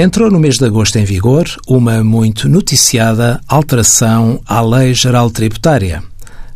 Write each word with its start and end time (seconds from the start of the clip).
Entrou 0.00 0.30
no 0.30 0.38
mês 0.38 0.58
de 0.58 0.64
agosto 0.64 0.96
em 0.96 1.04
vigor 1.04 1.44
uma 1.66 2.04
muito 2.04 2.48
noticiada 2.48 3.40
alteração 3.48 4.40
à 4.46 4.60
Lei 4.60 4.94
Geral 4.94 5.28
Tributária 5.28 6.04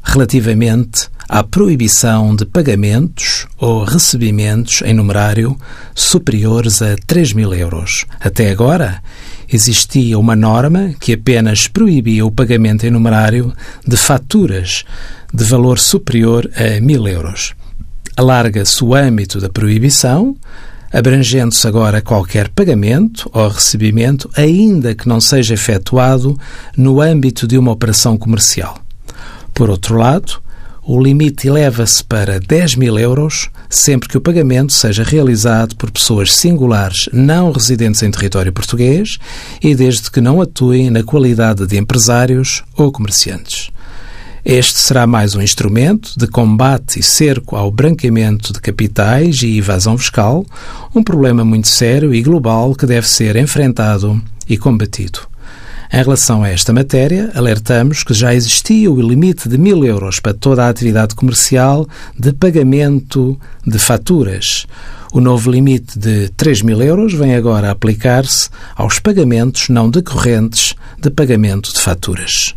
relativamente 0.01 1.09
à 1.29 1.43
proibição 1.43 2.37
de 2.37 2.47
pagamentos 2.47 3.49
ou 3.59 3.83
recebimentos 3.83 4.81
em 4.83 4.95
numerário 4.95 5.59
superiores 5.93 6.81
a 6.83 6.95
3 7.05 7.33
mil 7.33 7.53
euros. 7.53 8.07
Até 8.21 8.49
agora, 8.49 9.03
existia 9.53 10.17
uma 10.17 10.37
norma 10.37 10.95
que 11.01 11.15
apenas 11.15 11.67
proibia 11.67 12.25
o 12.25 12.31
pagamento 12.31 12.87
em 12.87 12.93
numerário 12.93 13.53
de 13.85 13.97
faturas 13.97 14.85
de 15.35 15.43
valor 15.43 15.81
superior 15.81 16.49
a 16.55 16.81
mil 16.81 17.09
euros. 17.09 17.55
Alarga-se 18.17 18.85
o 18.85 18.95
âmbito 18.95 19.41
da 19.41 19.49
proibição 19.49 20.37
abrangendo-se 20.93 21.67
agora 21.67 22.03
qualquer 22.03 22.49
pagamento 22.49 23.31
ou 23.33 23.49
recebimento, 23.49 24.29
ainda 24.37 24.95
que 24.95 25.09
não 25.09 25.21
seja 25.21 25.55
efetuado 25.55 26.39
no 26.77 27.01
âmbito 27.01 27.47
de 27.47 27.57
uma 27.57 27.73
operação 27.73 28.17
comercial. 28.17 28.79
Por 29.55 29.71
outro 29.71 29.97
lado, 29.97 30.43
o 30.85 31.01
limite 31.01 31.47
eleva-se 31.47 32.03
para 32.03 32.41
10 32.41 32.75
mil 32.75 32.99
euros 32.99 33.49
sempre 33.71 34.09
que 34.09 34.19
o 34.19 34.21
pagamento 34.21 34.73
seja 34.73 35.05
realizado 35.05 35.77
por 35.77 35.91
pessoas 35.91 36.35
singulares 36.35 37.09
não 37.13 37.53
residentes 37.53 38.03
em 38.03 38.11
território 38.11 38.53
português 38.53 39.19
e 39.63 39.75
desde 39.75 40.11
que 40.11 40.21
não 40.21 40.41
atuem 40.41 40.91
na 40.91 41.05
qualidade 41.05 41.67
de 41.67 41.79
empresários 41.79 42.65
ou 42.77 42.91
comerciantes. 42.91 43.71
Este 44.45 44.81
será 44.81 45.07
mais 45.07 45.37
um 45.37 45.41
instrumento 45.41 46.19
de 46.19 46.27
combate 46.27 46.99
e 46.99 47.03
cerco 47.03 47.55
ao 47.55 47.71
branqueamento 47.71 48.53
de 48.53 48.61
capitais 48.61 49.41
e 49.41 49.59
evasão 49.59 49.97
fiscal, 49.97 50.45
um 50.93 51.01
problema 51.01 51.45
muito 51.45 51.69
sério 51.69 52.13
e 52.13 52.21
global 52.21 52.75
que 52.75 52.85
deve 52.85 53.09
ser 53.09 53.37
enfrentado 53.37 54.21
e 54.49 54.59
combatido. 54.59 55.21
Em 55.93 56.03
relação 56.03 56.43
a 56.43 56.49
esta 56.49 56.73
matéria, 56.73 57.31
alertamos 57.37 58.03
que 58.03 58.13
já 58.13 58.35
existia 58.35 58.91
o 58.91 59.01
limite 59.01 59.49
de 59.49 59.57
mil 59.57 59.85
euros 59.85 60.19
para 60.19 60.35
toda 60.35 60.65
a 60.65 60.69
atividade 60.69 61.15
comercial 61.15 61.87
de 62.19 62.33
pagamento 62.33 63.39
de 63.65 63.79
faturas. 63.79 64.67
O 65.13 65.21
novo 65.21 65.53
limite 65.53 65.97
de 65.97 66.31
3 66.31 66.63
mil 66.63 66.83
euros 66.83 67.15
vem 67.15 67.37
agora 67.37 67.71
aplicar-se 67.71 68.49
aos 68.75 68.99
pagamentos 68.99 69.69
não 69.69 69.89
decorrentes 69.89 70.75
de 71.01 71.11
pagamento 71.11 71.73
de 71.73 71.79
faturas. 71.79 72.57